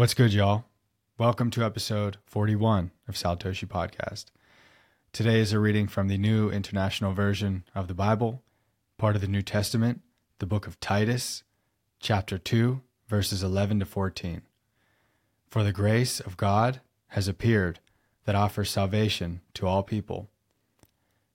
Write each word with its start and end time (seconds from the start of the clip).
What's 0.00 0.14
good, 0.14 0.32
y'all? 0.32 0.64
Welcome 1.18 1.50
to 1.50 1.62
episode 1.62 2.16
41 2.24 2.90
of 3.06 3.16
Saltoshi 3.16 3.66
Podcast. 3.66 4.28
Today 5.12 5.40
is 5.40 5.52
a 5.52 5.58
reading 5.58 5.88
from 5.88 6.08
the 6.08 6.16
New 6.16 6.48
International 6.48 7.12
Version 7.12 7.64
of 7.74 7.86
the 7.86 7.92
Bible, 7.92 8.42
part 8.96 9.14
of 9.14 9.20
the 9.20 9.28
New 9.28 9.42
Testament, 9.42 10.00
the 10.38 10.46
book 10.46 10.66
of 10.66 10.80
Titus, 10.80 11.42
chapter 11.98 12.38
2, 12.38 12.80
verses 13.08 13.42
11 13.42 13.80
to 13.80 13.84
14. 13.84 14.40
For 15.50 15.62
the 15.62 15.70
grace 15.70 16.18
of 16.18 16.38
God 16.38 16.80
has 17.08 17.28
appeared 17.28 17.78
that 18.24 18.34
offers 18.34 18.70
salvation 18.70 19.42
to 19.52 19.66
all 19.66 19.82
people. 19.82 20.30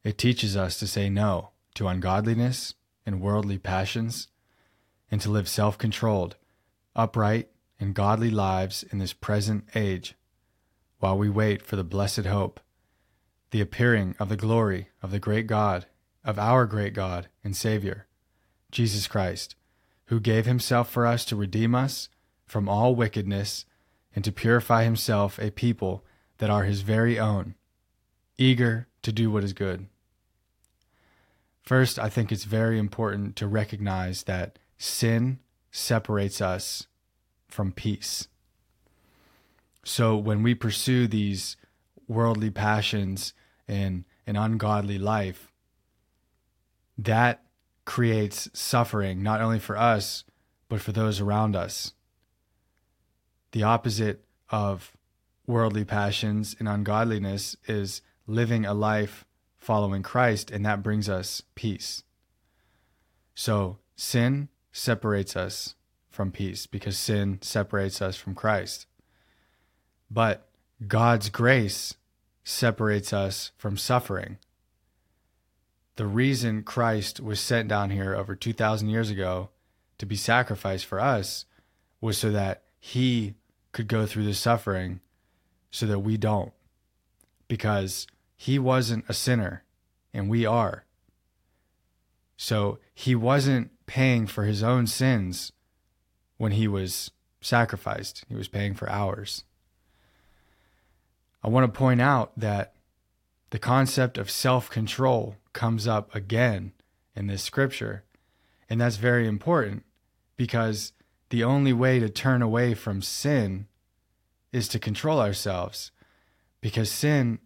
It 0.04 0.18
teaches 0.18 0.58
us 0.58 0.80
to 0.80 0.88
say 0.88 1.08
no 1.08 1.52
to 1.76 1.88
ungodliness 1.88 2.74
and 3.06 3.22
worldly 3.22 3.60
passions, 3.60 4.28
and 5.12 5.22
to 5.22 5.30
live 5.30 5.48
self 5.48 5.78
controlled, 5.78 6.36
upright, 6.96 7.50
and 7.80 7.94
godly 7.94 8.30
lives 8.30 8.84
in 8.84 9.00
this 9.00 9.14
present 9.14 9.66
age, 9.76 10.16
while 11.00 11.18
we 11.18 11.30
wait 11.30 11.62
for 11.62 11.76
the 11.76 11.84
blessed 11.84 12.26
hope, 12.26 12.60
the 13.52 13.62
appearing 13.62 14.16
of 14.20 14.30
the 14.30 14.38
glory 14.38 14.90
of 15.02 15.12
the 15.12 15.20
great 15.20 15.48
God, 15.48 15.86
of 16.24 16.40
our 16.40 16.66
great 16.66 16.94
God 16.94 17.28
and 17.44 17.56
Savior, 17.56 18.08
Jesus 18.72 19.08
Christ, 19.08 19.56
who 20.06 20.20
gave 20.20 20.46
himself 20.46 20.90
for 20.90 21.06
us 21.06 21.26
to 21.26 21.36
redeem 21.36 21.76
us 21.76 22.10
from 22.46 22.70
all 22.70 22.96
wickedness 22.96 23.66
and 24.16 24.24
to 24.24 24.32
purify 24.32 24.84
himself 24.84 25.38
a 25.40 25.52
people 25.52 26.04
that 26.38 26.50
are 26.50 26.64
his 26.64 26.82
very 26.82 27.20
own, 27.20 27.56
eager 28.38 28.88
to 29.02 29.12
do 29.12 29.30
what 29.30 29.44
is 29.44 29.54
good. 29.54 29.88
First, 31.64 31.98
I 31.98 32.10
think 32.10 32.32
it's 32.32 32.44
very 32.44 32.78
important 32.78 33.36
to 33.38 33.48
recognize 33.48 34.24
that 34.24 34.60
sin 34.78 35.40
separates 35.72 36.40
us 36.40 36.88
from 37.56 37.72
peace. 37.72 38.28
So 39.86 40.18
when 40.18 40.44
we 40.44 40.54
pursue 40.54 41.08
these 41.08 41.56
worldly 42.08 42.50
passions 42.50 43.34
and 43.66 44.04
an 44.28 44.36
ungodly 44.36 45.00
life, 45.00 45.54
that 46.98 47.44
creates 47.86 48.50
suffering 48.54 49.24
not 49.24 49.42
only 49.42 49.60
for 49.60 49.78
us, 49.78 50.26
but 50.68 50.82
for 50.82 50.92
those 50.92 51.22
around 51.22 51.56
us. 51.56 51.94
The 53.52 53.64
opposite 53.64 54.26
of 54.50 54.92
worldly 55.48 55.86
passions 55.86 56.56
and 56.60 56.68
ungodliness 56.68 57.56
is 57.68 58.02
living 58.28 58.66
a 58.66 58.74
life 58.74 59.24
following 59.58 60.04
Christ, 60.04 60.52
and 60.52 60.66
that 60.66 60.84
brings 60.84 61.08
us 61.08 61.42
peace. 61.56 62.04
So 63.34 63.78
sin 63.96 64.50
separates 64.74 65.38
us 65.38 65.76
from 66.16 66.32
peace 66.32 66.66
because 66.66 66.98
sin 66.98 67.38
separates 67.42 68.02
us 68.02 68.16
from 68.16 68.34
Christ. 68.34 68.88
But 70.10 70.48
God's 70.88 71.30
grace 71.30 71.96
separates 72.44 73.12
us 73.12 73.52
from 73.58 73.78
suffering. 73.78 74.38
The 75.98 76.06
reason 76.06 76.64
Christ 76.64 77.20
was 77.20 77.40
sent 77.40 77.68
down 77.68 77.90
here 77.90 78.16
over 78.16 78.36
2,000 78.36 78.90
years 78.90 79.10
ago 79.10 79.50
to 79.98 80.06
be 80.06 80.16
sacrificed 80.16 80.86
for 80.86 81.00
us 81.00 81.46
was 82.02 82.18
so 82.18 82.32
that 82.32 82.64
he 82.80 83.36
could 83.72 83.88
go 83.88 84.06
through 84.06 84.26
the 84.26 84.34
suffering 84.34 85.02
so 85.72 85.86
that 85.86 86.00
we 86.00 86.18
don't. 86.18 86.54
Because 87.48 88.08
he 88.36 88.58
wasn't 88.58 89.06
a 89.10 89.14
sinner 89.14 89.64
and 90.14 90.30
we 90.30 90.46
are. 90.46 90.86
So 92.38 92.80
he 92.94 93.16
wasn't 93.16 93.72
paying 93.86 94.28
for 94.28 94.46
his 94.46 94.64
own 94.64 94.88
sins 94.88 95.52
when 96.38 96.54
he 96.54 96.68
was 96.68 97.12
sacrificed, 97.42 98.26
he 98.28 98.36
was 98.36 98.48
paying 98.48 98.74
for 98.74 98.90
ours. 98.90 99.44
I 101.44 101.50
want 101.50 101.72
to 101.72 101.78
point 101.78 102.02
out 102.02 102.32
that 102.38 102.74
the 103.52 103.60
concept 103.60 104.18
of 104.18 104.32
self 104.32 104.70
control 104.70 105.36
comes 105.54 105.88
up 105.88 106.14
again 106.14 106.74
in 107.16 107.28
this 107.28 107.44
scripture. 107.44 108.04
And 108.70 108.82
that's 108.82 108.98
very 108.98 109.28
important 109.28 109.86
because 110.38 110.92
the 111.30 111.44
only 111.44 111.72
way 111.72 112.00
to 112.00 112.10
turn 112.10 112.42
away 112.42 112.74
from 112.74 113.02
sin 113.02 113.68
is 114.52 114.68
to 114.70 114.80
control 114.80 115.20
ourselves 115.20 115.92
because 116.62 116.92
sin 116.92 117.40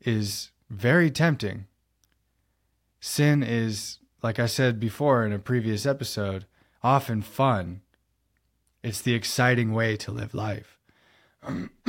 is 0.00 0.50
very 0.70 1.10
tempting. 1.10 1.66
Sin 3.00 3.42
is, 3.42 3.98
like 4.22 4.38
I 4.38 4.46
said 4.46 4.80
before 4.80 5.26
in 5.26 5.32
a 5.32 5.38
previous 5.38 5.84
episode, 5.84 6.46
often 6.82 7.20
fun 7.20 7.82
it's 8.82 9.02
the 9.02 9.14
exciting 9.14 9.72
way 9.72 9.96
to 9.96 10.10
live 10.10 10.34
life. 10.34 10.78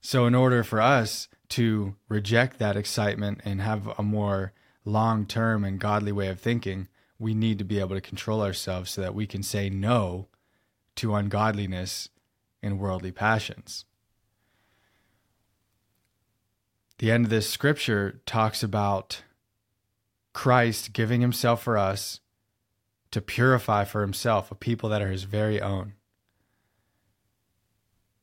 so, 0.00 0.26
in 0.26 0.34
order 0.34 0.64
for 0.64 0.80
us 0.80 1.28
to 1.50 1.94
reject 2.08 2.58
that 2.58 2.76
excitement 2.76 3.40
and 3.44 3.60
have 3.60 3.88
a 3.98 4.02
more 4.02 4.52
long 4.84 5.26
term 5.26 5.64
and 5.64 5.78
godly 5.78 6.12
way 6.12 6.28
of 6.28 6.40
thinking, 6.40 6.88
we 7.18 7.34
need 7.34 7.58
to 7.58 7.64
be 7.64 7.78
able 7.78 7.94
to 7.94 8.00
control 8.00 8.42
ourselves 8.42 8.90
so 8.90 9.00
that 9.00 9.14
we 9.14 9.26
can 9.26 9.42
say 9.42 9.70
no 9.70 10.28
to 10.96 11.14
ungodliness 11.14 12.08
and 12.62 12.78
worldly 12.78 13.12
passions. 13.12 13.84
The 16.98 17.10
end 17.10 17.26
of 17.26 17.30
this 17.30 17.48
scripture 17.48 18.20
talks 18.26 18.62
about 18.62 19.22
Christ 20.32 20.92
giving 20.92 21.20
himself 21.20 21.62
for 21.62 21.76
us 21.76 22.20
to 23.12 23.20
purify 23.20 23.84
for 23.84 24.00
himself 24.00 24.50
a 24.50 24.54
people 24.54 24.88
that 24.88 25.00
are 25.00 25.10
his 25.10 25.22
very 25.24 25.60
own. 25.60 25.94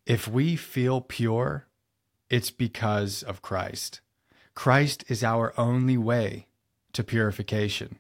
If 0.06 0.28
we 0.28 0.56
feel 0.56 1.02
pure, 1.02 1.68
it's 2.30 2.52
because 2.52 3.24
of 3.24 3.42
Christ. 3.42 4.02
Christ 4.56 5.06
is 5.08 5.24
our 5.24 5.54
only 5.58 5.98
way 5.98 6.48
to 6.94 7.04
purification. 7.04 8.00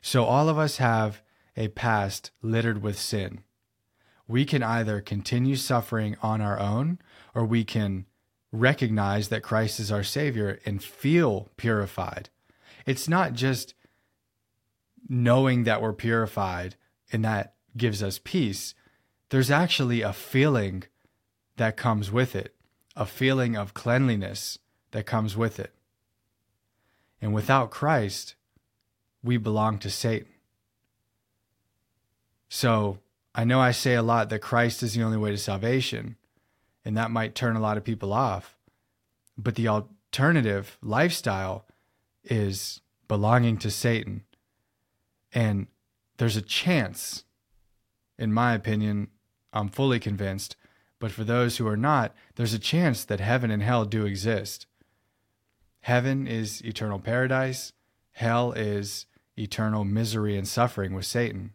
So 0.00 0.24
all 0.24 0.48
of 0.48 0.58
us 0.58 0.78
have 0.78 1.22
a 1.56 1.68
past 1.68 2.30
littered 2.40 2.82
with 2.82 2.98
sin. 2.98 3.42
We 4.26 4.44
can 4.44 4.62
either 4.62 5.00
continue 5.00 5.56
suffering 5.56 6.16
on 6.22 6.40
our 6.40 6.58
own 6.58 6.98
or 7.34 7.44
we 7.44 7.64
can 7.64 8.06
recognize 8.52 9.28
that 9.28 9.42
Christ 9.42 9.80
is 9.80 9.90
our 9.90 10.04
Savior 10.04 10.60
and 10.64 10.82
feel 10.82 11.48
purified. 11.56 12.30
It's 12.86 13.08
not 13.08 13.32
just 13.32 13.74
knowing 15.08 15.64
that 15.64 15.82
we're 15.82 15.92
purified 15.92 16.76
and 17.12 17.24
that 17.24 17.54
gives 17.76 18.02
us 18.02 18.20
peace, 18.22 18.74
there's 19.30 19.50
actually 19.50 20.02
a 20.02 20.12
feeling 20.12 20.84
that 21.56 21.76
comes 21.76 22.10
with 22.10 22.34
it, 22.34 22.54
a 22.96 23.06
feeling 23.06 23.56
of 23.56 23.74
cleanliness 23.74 24.58
that 24.92 25.06
comes 25.06 25.36
with 25.36 25.58
it. 25.58 25.72
And 27.20 27.32
without 27.32 27.70
Christ, 27.70 28.34
we 29.22 29.36
belong 29.36 29.78
to 29.78 29.90
Satan. 29.90 30.28
So 32.48 32.98
I 33.34 33.44
know 33.44 33.60
I 33.60 33.70
say 33.70 33.94
a 33.94 34.02
lot 34.02 34.28
that 34.28 34.40
Christ 34.40 34.82
is 34.82 34.94
the 34.94 35.02
only 35.02 35.16
way 35.16 35.30
to 35.30 35.38
salvation, 35.38 36.16
and 36.84 36.96
that 36.96 37.10
might 37.10 37.34
turn 37.34 37.56
a 37.56 37.60
lot 37.60 37.76
of 37.76 37.84
people 37.84 38.12
off. 38.12 38.58
But 39.38 39.54
the 39.54 39.68
alternative 39.68 40.76
lifestyle 40.82 41.64
is 42.24 42.80
belonging 43.08 43.56
to 43.58 43.70
Satan 43.70 44.24
and 45.32 45.66
there's 46.18 46.36
a 46.36 46.42
chance, 46.42 47.24
in 48.18 48.32
my 48.32 48.54
opinion, 48.54 49.08
I'm 49.52 49.68
fully 49.68 49.98
convinced, 49.98 50.56
but 50.98 51.10
for 51.10 51.24
those 51.24 51.56
who 51.56 51.66
are 51.66 51.76
not, 51.76 52.14
there's 52.36 52.54
a 52.54 52.58
chance 52.58 53.04
that 53.04 53.20
heaven 53.20 53.50
and 53.50 53.62
hell 53.62 53.84
do 53.84 54.06
exist. 54.06 54.66
Heaven 55.80 56.26
is 56.26 56.60
eternal 56.62 56.98
paradise, 56.98 57.72
hell 58.12 58.52
is 58.52 59.06
eternal 59.36 59.84
misery 59.84 60.36
and 60.36 60.46
suffering 60.46 60.94
with 60.94 61.06
Satan. 61.06 61.54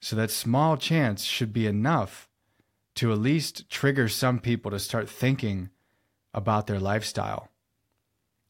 So 0.00 0.16
that 0.16 0.30
small 0.30 0.76
chance 0.76 1.24
should 1.24 1.52
be 1.52 1.66
enough 1.66 2.28
to 2.96 3.12
at 3.12 3.18
least 3.18 3.68
trigger 3.68 4.08
some 4.08 4.38
people 4.38 4.70
to 4.70 4.78
start 4.78 5.08
thinking 5.08 5.70
about 6.34 6.66
their 6.66 6.80
lifestyle 6.80 7.48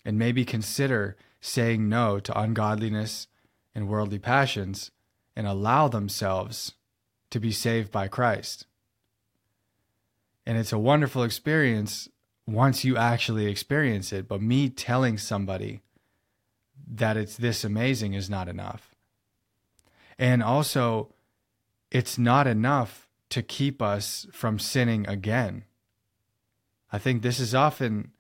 and 0.05 0.19
maybe 0.19 0.45
consider 0.45 1.17
saying 1.43 1.89
no 1.89 2.21
to 2.21 2.41
ungodliness 2.41 3.27
and 3.75 3.89
worldly 3.89 4.19
passions 4.19 4.93
and 5.35 5.47
allow 5.47 5.89
themselves 5.89 6.75
to 7.31 7.41
be 7.41 7.51
saved 7.51 7.91
by 7.91 8.07
Christ. 8.07 8.67
And 10.47 10.57
it's 10.57 10.73
a 10.73 10.79
wonderful 10.79 11.25
experience 11.25 12.09
once 12.47 12.85
you 12.85 12.97
actually 12.97 13.47
experience 13.47 14.13
it. 14.13 14.29
But 14.29 14.41
me 14.41 14.71
telling 14.71 15.19
somebody 15.19 15.83
that 16.87 17.17
it's 17.17 17.37
this 17.37 17.65
amazing 17.65 18.15
is 18.15 18.31
not 18.31 18.49
enough. 18.49 18.95
And 20.19 20.43
also, 20.43 21.13
it's 21.91 22.19
not 22.19 22.47
enough 22.47 23.09
to 23.31 23.43
keep 23.43 23.83
us 23.83 24.27
from 24.31 24.59
sinning 24.59 25.09
again. 25.09 25.65
I 26.93 26.99
think 26.99 27.23
this 27.23 27.41
is 27.41 27.55
often 27.55 28.13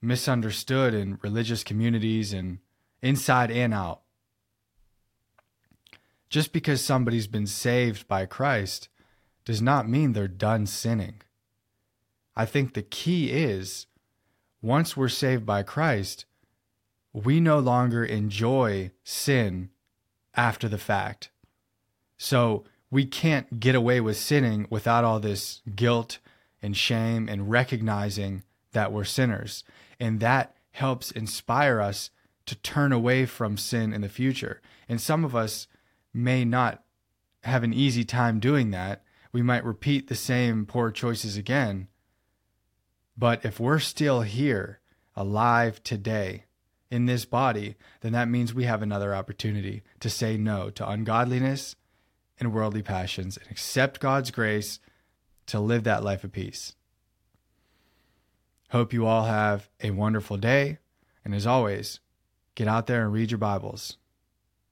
misunderstood 0.00 0.94
in 0.94 1.18
religious 1.22 1.64
communities 1.64 2.32
and 2.32 2.58
inside 3.02 3.50
and 3.50 3.72
out. 3.72 4.00
Just 6.28 6.52
because 6.52 6.84
somebody's 6.84 7.26
been 7.26 7.46
saved 7.46 8.06
by 8.06 8.26
Christ 8.26 8.88
does 9.44 9.62
not 9.62 9.88
mean 9.88 10.12
they're 10.12 10.28
done 10.28 10.66
sinning. 10.66 11.22
I 12.36 12.44
think 12.44 12.74
the 12.74 12.82
key 12.82 13.30
is 13.30 13.86
once 14.60 14.96
we're 14.96 15.08
saved 15.08 15.46
by 15.46 15.62
Christ, 15.62 16.26
we 17.12 17.40
no 17.40 17.58
longer 17.58 18.04
enjoy 18.04 18.90
sin 19.02 19.70
after 20.34 20.68
the 20.68 20.78
fact. 20.78 21.30
So 22.16 22.64
we 22.90 23.06
can't 23.06 23.60
get 23.60 23.74
away 23.74 24.00
with 24.00 24.16
sinning 24.16 24.66
without 24.70 25.04
all 25.04 25.20
this 25.20 25.62
guilt 25.74 26.18
and 26.60 26.76
shame 26.76 27.28
and 27.28 27.50
recognizing 27.50 28.42
that 28.72 28.92
we're 28.92 29.04
sinners. 29.04 29.64
And 29.98 30.20
that 30.20 30.56
helps 30.72 31.10
inspire 31.10 31.80
us 31.80 32.10
to 32.48 32.56
turn 32.56 32.92
away 32.92 33.26
from 33.26 33.56
sin 33.56 33.92
in 33.92 34.00
the 34.00 34.08
future. 34.08 34.60
And 34.88 35.00
some 35.00 35.24
of 35.24 35.36
us 35.36 35.68
may 36.12 36.44
not 36.44 36.82
have 37.44 37.62
an 37.62 37.72
easy 37.72 38.04
time 38.04 38.40
doing 38.40 38.70
that. 38.72 39.04
We 39.32 39.42
might 39.42 39.64
repeat 39.64 40.08
the 40.08 40.14
same 40.14 40.66
poor 40.66 40.90
choices 40.90 41.36
again. 41.36 41.88
But 43.16 43.44
if 43.44 43.60
we're 43.60 43.78
still 43.78 44.22
here, 44.22 44.80
alive 45.14 45.82
today, 45.82 46.44
in 46.90 47.06
this 47.06 47.24
body, 47.24 47.76
then 48.00 48.12
that 48.12 48.28
means 48.28 48.54
we 48.54 48.64
have 48.64 48.82
another 48.82 49.14
opportunity 49.14 49.82
to 50.00 50.08
say 50.08 50.36
no 50.36 50.70
to 50.70 50.88
ungodliness 50.88 51.76
and 52.40 52.52
worldly 52.52 52.82
passions 52.82 53.36
and 53.36 53.50
accept 53.50 54.00
God's 54.00 54.30
grace 54.30 54.80
to 55.46 55.60
live 55.60 55.84
that 55.84 56.04
life 56.04 56.24
of 56.24 56.32
peace. 56.32 56.74
Hope 58.70 58.92
you 58.92 59.06
all 59.06 59.24
have 59.24 59.68
a 59.82 59.90
wonderful 59.90 60.36
day. 60.36 60.78
And 61.24 61.34
as 61.34 61.46
always, 61.46 62.00
get 62.58 62.66
out 62.66 62.88
there 62.88 63.04
and 63.04 63.12
read 63.12 63.30
your 63.30 63.38
Bibles. 63.38 63.98